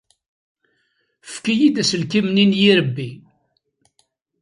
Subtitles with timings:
[1.25, 3.09] Efk-iyi-d aselkim-nni n yirebbi.